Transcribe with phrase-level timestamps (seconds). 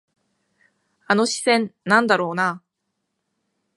[1.05, 2.63] あの視線、なんだろうな。